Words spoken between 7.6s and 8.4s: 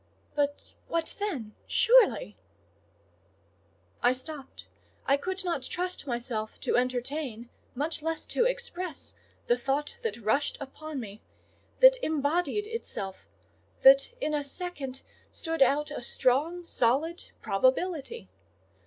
much less